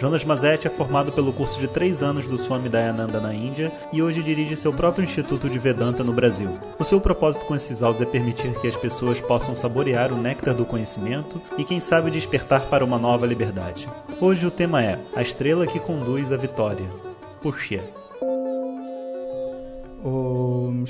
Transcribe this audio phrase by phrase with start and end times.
[0.00, 4.02] Jonas Mazetti é formado pelo curso de três anos do Swami Dayananda na Índia e
[4.02, 6.48] hoje dirige seu próprio Instituto de Vedanta no Brasil.
[6.78, 10.54] O seu propósito com esses áudios é permitir que as pessoas possam saborear o néctar
[10.54, 13.86] do conhecimento e, quem sabe, despertar para uma nova liberdade.
[14.18, 16.90] Hoje o tema é A Estrela que Conduz à Vitória.
[20.02, 20.82] Om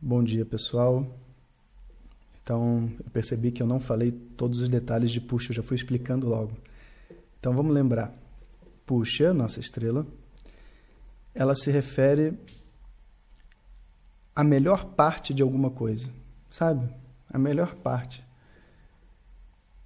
[0.00, 1.06] Bom dia pessoal,
[2.52, 5.74] então, eu percebi que eu não falei todos os detalhes de Puxa, eu já fui
[5.74, 6.52] explicando logo.
[7.40, 8.12] Então, vamos lembrar.
[8.84, 10.06] Puxa, nossa estrela,
[11.34, 12.38] ela se refere
[14.36, 16.10] à melhor parte de alguma coisa,
[16.50, 16.94] sabe?
[17.30, 18.22] A melhor parte.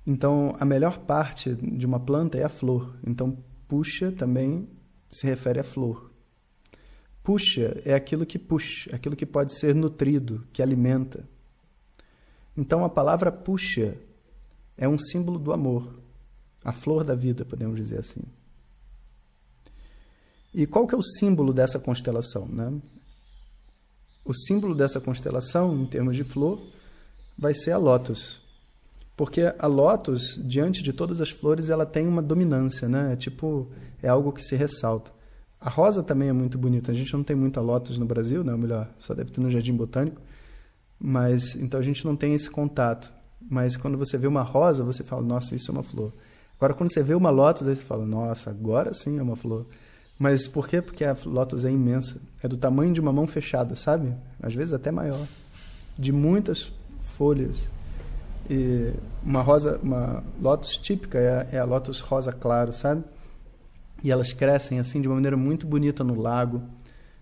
[0.04, 2.96] Então, a melhor parte de uma planta é a flor.
[3.06, 4.68] Então, puxa também
[5.08, 6.10] se refere à flor.
[7.22, 11.35] Puxa é aquilo que puxa, aquilo que pode ser nutrido, que alimenta.
[12.56, 13.96] Então a palavra puxa
[14.76, 15.92] é um símbolo do amor,
[16.64, 18.22] a flor da vida, podemos dizer assim.
[20.54, 22.46] E qual que é o símbolo dessa constelação?
[22.46, 22.72] Né?
[24.24, 26.66] O símbolo dessa constelação, em termos de flor,
[27.38, 28.40] vai ser a lótus.
[29.16, 33.12] Porque a lótus, diante de todas as flores, ela tem uma dominância, né?
[33.14, 33.70] É tipo,
[34.02, 35.10] é algo que se ressalta.
[35.58, 36.92] A rosa também é muito bonita.
[36.92, 38.52] A gente não tem muita lótus no Brasil, né?
[38.52, 40.20] Ou melhor, só deve ter no Jardim Botânico.
[40.98, 43.12] Mas então a gente não tem esse contato.
[43.48, 46.12] Mas quando você vê uma rosa, você fala, nossa, isso é uma flor.
[46.56, 49.66] Agora, quando você vê uma lótus, aí você fala, nossa, agora sim é uma flor.
[50.18, 50.80] Mas por quê?
[50.80, 52.20] Porque a lótus é imensa.
[52.42, 54.14] É do tamanho de uma mão fechada, sabe?
[54.42, 55.26] Às vezes até maior.
[55.98, 57.70] De muitas folhas.
[58.48, 63.04] E uma rosa, uma lótus típica é, é a lótus rosa claro, sabe?
[64.02, 66.62] E elas crescem assim de uma maneira muito bonita no lago,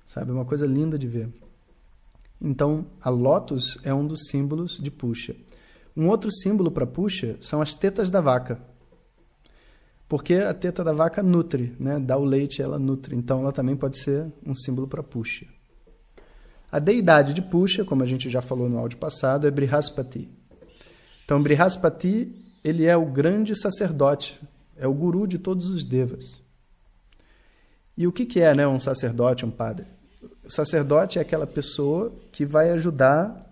[0.06, 0.30] sabe?
[0.30, 1.28] É uma coisa linda de ver.
[2.44, 5.34] Então, a lótus é um dos símbolos de puxa.
[5.96, 8.60] Um outro símbolo para puxa são as tetas da vaca.
[10.06, 11.98] Porque a teta da vaca nutre, né?
[11.98, 13.16] dá o leite, ela nutre.
[13.16, 15.46] Então, ela também pode ser um símbolo para puxa.
[16.70, 20.30] A deidade de puxa, como a gente já falou no áudio passado, é Brihaspati.
[21.24, 22.30] Então, Brihaspati,
[22.62, 24.38] ele é o grande sacerdote,
[24.76, 26.42] é o guru de todos os devas.
[27.96, 29.93] E o que, que é né, um sacerdote, um padre?
[30.44, 33.50] O sacerdote é aquela pessoa que vai ajudar,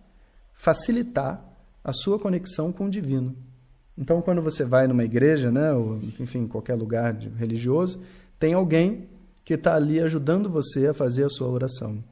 [0.53, 1.42] facilitar
[1.82, 3.34] a sua conexão com o divino.
[3.97, 8.03] Então, quando você vai numa igreja, né, ou enfim, qualquer lugar religioso,
[8.38, 9.08] tem alguém
[9.44, 12.03] que está ali ajudando você a fazer a sua oração.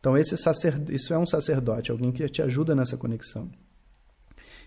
[0.00, 0.94] Então, esse sacerd...
[0.94, 3.50] isso é um sacerdote, alguém que te ajuda nessa conexão.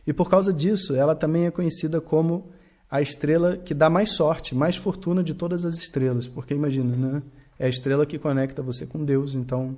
[0.05, 2.49] E por causa disso, ela também é conhecida como
[2.89, 6.27] a estrela que dá mais sorte, mais fortuna de todas as estrelas.
[6.27, 7.23] Porque imagina, né?
[7.61, 9.77] É a estrela que conecta você com Deus, então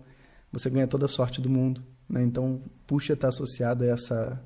[0.49, 1.83] você ganha toda a sorte do mundo.
[2.07, 2.23] Né?
[2.23, 4.41] Então, Puxa está associada a essa,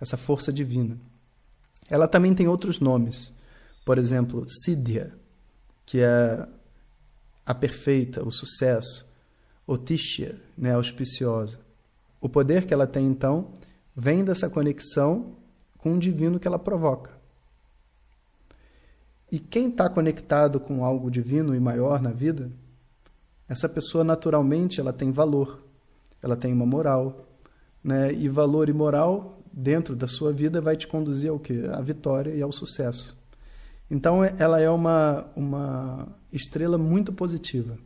[0.00, 0.98] essa força divina.
[1.88, 3.32] Ela também tem outros nomes.
[3.84, 5.12] Por exemplo, Siddhya,
[5.86, 6.44] que é
[7.46, 9.08] a perfeita, o sucesso.
[9.64, 11.60] Otishya, né, auspiciosa.
[12.20, 13.52] O poder que ela tem, então,
[13.94, 15.36] vem dessa conexão
[15.78, 17.15] com o divino que ela provoca.
[19.30, 22.50] E quem está conectado com algo divino e maior na vida,
[23.48, 25.62] essa pessoa naturalmente ela tem valor,
[26.22, 27.26] ela tem uma moral,
[27.82, 28.12] né?
[28.12, 31.64] E valor e moral dentro da sua vida vai te conduzir ao quê?
[31.72, 33.16] À vitória e ao sucesso.
[33.90, 37.78] Então ela é uma uma estrela muito positiva.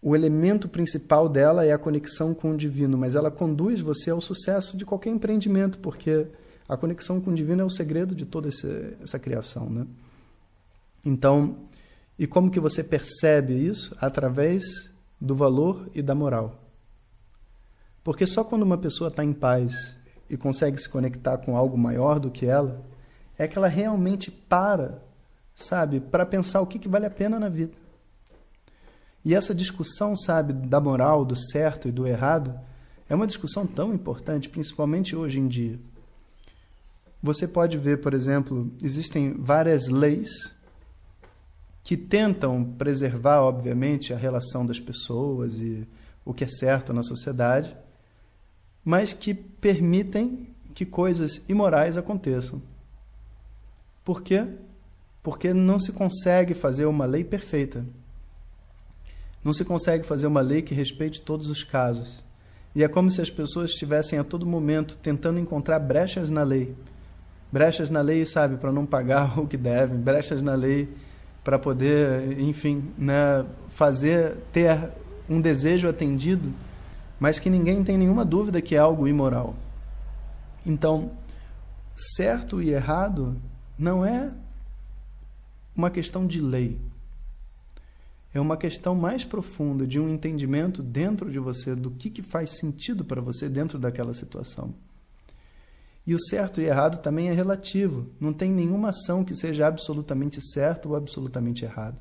[0.00, 4.20] O elemento principal dela é a conexão com o divino, mas ela conduz você ao
[4.20, 6.26] sucesso de qualquer empreendimento, porque
[6.68, 9.86] a conexão com o divino é o segredo de toda essa, criação, né?
[11.04, 11.56] Então,
[12.18, 13.96] e como que você percebe isso?
[14.00, 14.64] Através
[15.20, 16.62] do valor e da moral.
[18.04, 19.72] Porque só quando uma pessoa está em paz
[20.28, 22.84] e consegue se conectar com algo maior do que ela,
[23.38, 25.02] é que ela realmente para,
[25.54, 27.72] sabe, para pensar o que, que vale a pena na vida.
[29.24, 32.58] E essa discussão, sabe, da moral, do certo e do errado,
[33.08, 35.78] é uma discussão tão importante, principalmente hoje em dia.
[37.22, 40.28] Você pode ver, por exemplo, existem várias leis
[41.82, 45.86] que tentam preservar, obviamente, a relação das pessoas e
[46.24, 47.74] o que é certo na sociedade,
[48.84, 52.62] mas que permitem que coisas imorais aconteçam.
[54.04, 54.46] Por quê?
[55.22, 57.84] Porque não se consegue fazer uma lei perfeita.
[59.42, 62.22] Não se consegue fazer uma lei que respeite todos os casos.
[62.74, 66.76] E é como se as pessoas estivessem a todo momento tentando encontrar brechas na lei.
[67.50, 70.88] Brechas na lei, sabe, para não pagar o que devem, brechas na lei
[71.42, 74.90] para poder, enfim, né, fazer ter
[75.28, 76.52] um desejo atendido,
[77.18, 79.56] mas que ninguém tem nenhuma dúvida que é algo imoral.
[80.64, 81.10] Então,
[81.96, 83.36] certo e errado
[83.78, 84.30] não é
[85.74, 86.78] uma questão de lei.
[88.34, 92.50] É uma questão mais profunda de um entendimento dentro de você do que, que faz
[92.58, 94.74] sentido para você dentro daquela situação.
[96.08, 98.06] E o certo e errado também é relativo.
[98.18, 101.98] Não tem nenhuma ação que seja absolutamente certa ou absolutamente errada.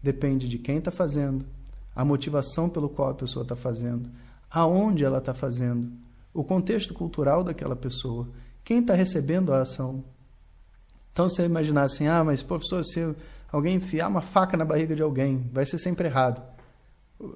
[0.00, 1.44] Depende de quem está fazendo,
[1.92, 4.08] a motivação pelo qual a pessoa está fazendo,
[4.48, 5.90] aonde ela está fazendo,
[6.32, 8.28] o contexto cultural daquela pessoa,
[8.62, 10.04] quem está recebendo a ação.
[11.12, 13.16] Então, você imaginar assim, ah, mas professor, se
[13.50, 16.40] alguém enfiar uma faca na barriga de alguém, vai ser sempre errado.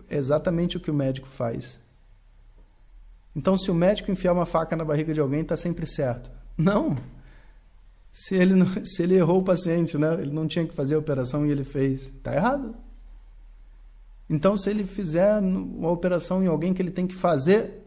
[0.09, 1.81] É exatamente o que o médico faz.
[3.35, 6.31] Então, se o médico enfiar uma faca na barriga de alguém, está sempre certo.
[6.57, 6.97] Não.
[8.13, 10.15] Se ele, não, se ele errou o paciente, né?
[10.15, 12.75] ele não tinha que fazer a operação e ele fez, está errado.
[14.31, 17.85] Então, se ele fizer uma operação em alguém que ele tem que fazer,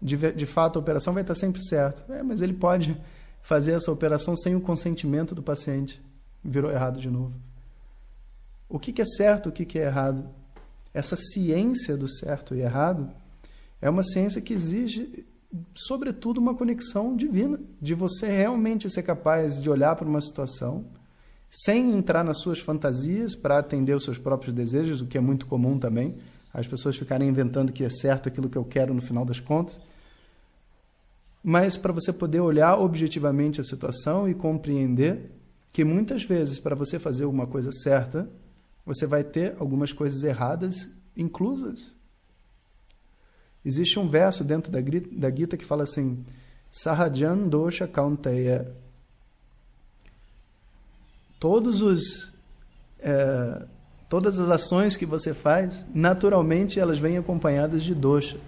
[0.00, 2.10] de, de fato a operação vai estar sempre certo.
[2.12, 3.00] É, mas ele pode
[3.42, 6.02] fazer essa operação sem o consentimento do paciente.
[6.44, 7.34] Virou errado de novo.
[8.68, 10.28] O que, que é certo, o que, que é errado?
[10.92, 13.08] Essa ciência do certo e errado
[13.80, 15.24] é uma ciência que exige,
[15.74, 20.86] sobretudo, uma conexão divina, de você realmente ser capaz de olhar para uma situação
[21.50, 25.46] sem entrar nas suas fantasias para atender os seus próprios desejos, o que é muito
[25.46, 26.16] comum também,
[26.52, 29.80] as pessoas ficarem inventando que é certo aquilo que eu quero no final das contas.
[31.42, 35.30] Mas para você poder olhar objetivamente a situação e compreender
[35.72, 38.28] que muitas vezes para você fazer uma coisa certa,
[38.84, 41.94] você vai ter algumas coisas erradas inclusas.
[43.64, 46.24] Existe um verso dentro da, da Gita que fala assim:
[46.70, 48.74] Sahajan dosha kaunteya
[51.38, 52.32] todos os
[52.98, 53.62] é,
[54.08, 58.38] todas as ações que você faz, naturalmente elas vêm acompanhadas de dosha.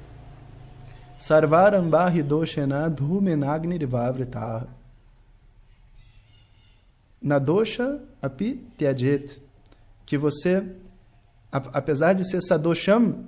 [1.18, 4.66] Sarvarambahi doshena dhumenagni rivavritah.
[7.20, 9.40] Na dosha api tyajet.
[10.06, 10.66] Que você,
[11.52, 13.26] apesar de ser sadosham,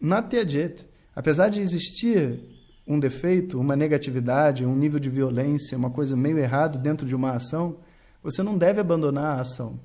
[0.00, 0.88] na tyajet.
[1.20, 2.40] Apesar de existir
[2.86, 7.32] um defeito, uma negatividade, um nível de violência, uma coisa meio errada dentro de uma
[7.32, 7.76] ação,
[8.22, 9.78] você não deve abandonar a ação.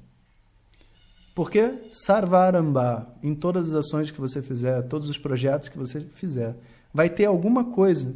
[1.36, 6.56] Porque sarvaramba, em todas as ações que você fizer, todos os projetos que você fizer,
[6.94, 8.16] vai ter alguma coisa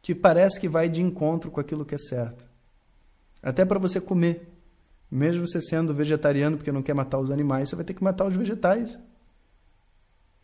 [0.00, 2.48] que parece que vai de encontro com aquilo que é certo.
[3.42, 4.50] Até para você comer.
[5.10, 8.24] Mesmo você sendo vegetariano porque não quer matar os animais, você vai ter que matar
[8.24, 8.98] os vegetais.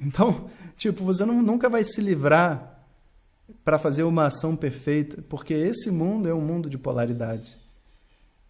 [0.00, 2.84] Então, tipo, você não, nunca vai se livrar
[3.64, 7.56] para fazer uma ação perfeita, porque esse mundo é um mundo de polaridade.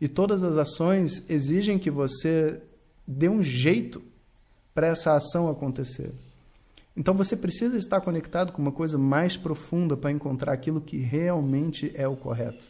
[0.01, 2.61] E todas as ações exigem que você
[3.07, 4.03] dê um jeito
[4.75, 6.13] para essa ação acontecer.
[6.97, 11.93] Então você precisa estar conectado com uma coisa mais profunda para encontrar aquilo que realmente
[11.95, 12.67] é o correto.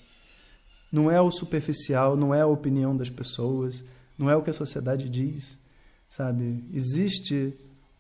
[0.90, 3.84] Não é o superficial, não é a opinião das pessoas,
[4.18, 5.58] não é o que a sociedade diz,
[6.08, 6.64] sabe?
[6.72, 7.54] Existe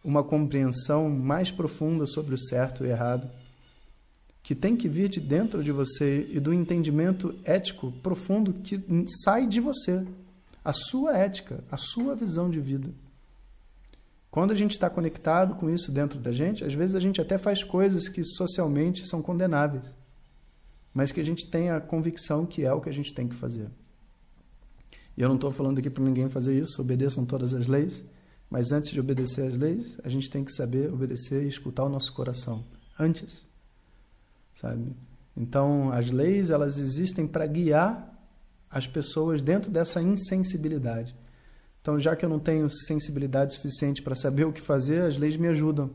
[0.06, 3.28] uma compreensão mais profunda sobre o certo e errado
[4.40, 8.80] que tem que vir de dentro de você e do entendimento ético profundo que
[9.24, 10.06] sai de você.
[10.64, 12.88] A sua ética, a sua visão de vida.
[14.30, 17.36] Quando a gente está conectado com isso dentro da gente, às vezes a gente até
[17.36, 19.92] faz coisas que socialmente são condenáveis,
[20.94, 23.34] mas que a gente tem a convicção que é o que a gente tem que
[23.34, 23.68] fazer.
[25.16, 28.04] E eu não estou falando aqui para ninguém fazer isso, obedeçam todas as leis,
[28.50, 31.88] mas antes de obedecer às leis, a gente tem que saber obedecer e escutar o
[31.88, 32.64] nosso coração.
[32.98, 33.46] Antes
[34.56, 34.96] sabe?
[35.36, 38.12] Então, as leis, elas existem para guiar
[38.70, 41.14] as pessoas dentro dessa insensibilidade.
[41.80, 45.36] Então, já que eu não tenho sensibilidade suficiente para saber o que fazer, as leis
[45.36, 45.90] me ajudam,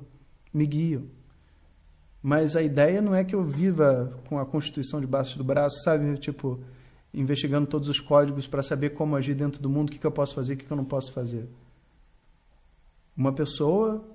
[0.54, 1.04] me guiam.
[2.24, 6.16] Mas a ideia não é que eu viva com a Constituição debaixo do braço, sabe?
[6.18, 6.60] Tipo,
[7.12, 10.12] investigando todos os códigos para saber como agir dentro do mundo, o que, que eu
[10.12, 11.50] posso fazer, o que, que eu não posso fazer.
[13.16, 14.08] Uma pessoa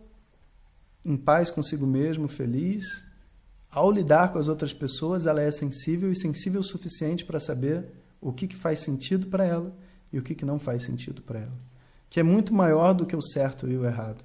[1.04, 2.84] em paz consigo mesmo, feliz,
[3.70, 7.86] ao lidar com as outras pessoas, ela é sensível e sensível o suficiente para saber
[8.20, 9.72] o que, que faz sentido para ela
[10.12, 11.58] e o que, que não faz sentido para ela.
[12.08, 14.24] Que é muito maior do que o certo e o errado.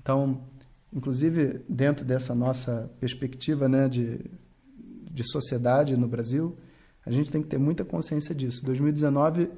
[0.00, 0.40] Então,
[0.92, 4.18] inclusive, dentro dessa nossa perspectiva né, de,
[5.10, 6.56] de sociedade no Brasil,
[7.06, 8.64] a gente tem que ter muita consciência disso.
[8.64, 9.50] 2019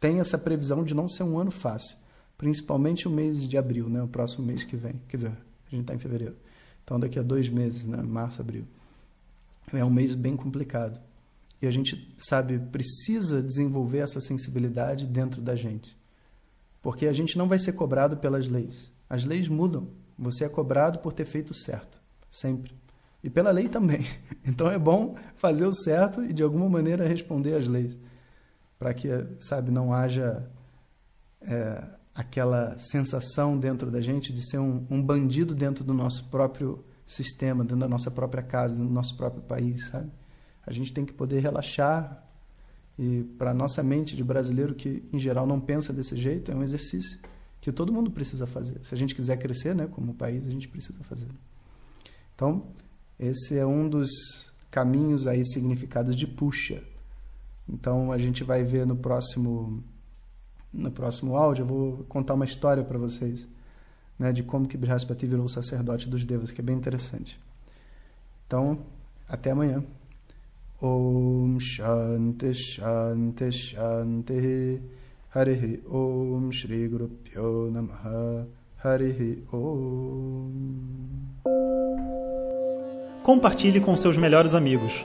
[0.00, 1.96] tem essa previsão de não ser um ano fácil.
[2.38, 4.00] Principalmente o mês de abril, né?
[4.00, 4.94] o próximo mês que vem.
[5.08, 5.32] Quer dizer,
[5.66, 6.36] a gente está em fevereiro.
[6.84, 8.00] Então, daqui a dois meses, né?
[8.00, 8.64] março, abril.
[9.72, 10.98] É um mês bem complicado.
[11.60, 15.94] E a gente, sabe, precisa desenvolver essa sensibilidade dentro da gente.
[16.80, 18.88] Porque a gente não vai ser cobrado pelas leis.
[19.10, 19.88] As leis mudam.
[20.16, 22.00] Você é cobrado por ter feito certo.
[22.30, 22.72] Sempre.
[23.22, 24.06] E pela lei também.
[24.46, 27.98] Então é bom fazer o certo e de alguma maneira responder às leis.
[28.78, 30.48] Para que, sabe, não haja
[31.42, 31.84] é,
[32.18, 37.62] aquela sensação dentro da gente de ser um, um bandido dentro do nosso próprio sistema,
[37.62, 40.10] dentro da nossa própria casa, dentro do nosso próprio país, sabe?
[40.66, 42.26] A gente tem que poder relaxar
[42.98, 46.64] e para nossa mente de brasileiro que em geral não pensa desse jeito, é um
[46.64, 47.20] exercício
[47.60, 48.80] que todo mundo precisa fazer.
[48.82, 51.28] Se a gente quiser crescer, né, como país, a gente precisa fazer.
[52.34, 52.66] Então,
[53.16, 54.10] esse é um dos
[54.72, 56.82] caminhos aí significados de puxa.
[57.68, 59.84] Então, a gente vai ver no próximo
[60.72, 63.46] no próximo áudio, eu vou contar uma história para vocês,
[64.18, 67.38] né, de como que Brihaspati virou o sacerdote dos devas, que é bem interessante.
[68.46, 68.78] Então,
[69.28, 69.82] até amanhã.
[70.80, 74.80] Om Shanti Shanti Shanti
[75.34, 78.46] Harihi Om Shri Guru Pyo Namaha
[78.84, 80.52] Harihi Om
[83.24, 85.04] Compartilhe com seus melhores amigos.